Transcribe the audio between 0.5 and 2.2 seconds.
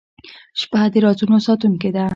•شپه د رازونو ساتونکې ده.